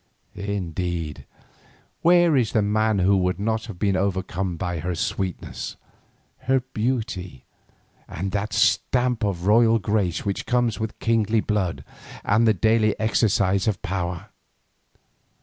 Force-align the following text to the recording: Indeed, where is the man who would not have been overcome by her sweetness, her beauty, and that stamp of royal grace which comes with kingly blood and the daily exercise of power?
Indeed, 0.33 1.27
where 2.01 2.35
is 2.35 2.53
the 2.53 2.63
man 2.63 2.97
who 2.97 3.15
would 3.17 3.39
not 3.39 3.65
have 3.65 3.77
been 3.77 3.95
overcome 3.95 4.57
by 4.57 4.79
her 4.79 4.95
sweetness, 4.95 5.75
her 6.49 6.61
beauty, 6.61 7.45
and 8.07 8.31
that 8.31 8.51
stamp 8.51 9.23
of 9.23 9.45
royal 9.45 9.77
grace 9.77 10.25
which 10.25 10.47
comes 10.47 10.79
with 10.79 10.97
kingly 10.97 11.39
blood 11.39 11.83
and 12.23 12.47
the 12.47 12.51
daily 12.55 12.99
exercise 12.99 13.67
of 13.67 13.79
power? 13.83 14.31